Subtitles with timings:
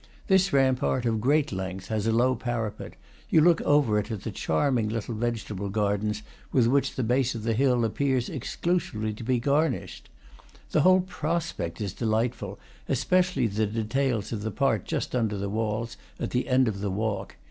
[0.25, 2.95] This rampart, of great length, has a low parapet;
[3.29, 7.43] you look over it at the charming little vegetable gardens with which the base of
[7.43, 10.09] the hill appears exclusively to be garnished.
[10.71, 12.57] The whole prospect is delightful,
[12.89, 16.89] especially the details of the part just under the walls, at the end of the
[16.89, 17.35] walk.